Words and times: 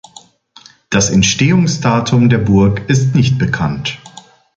Das 0.89 1.11
Entstehungsdatum 1.11 2.29
der 2.29 2.39
Burg 2.39 2.89
ist 2.89 3.13
nicht 3.13 3.37
bekannt. 3.37 3.99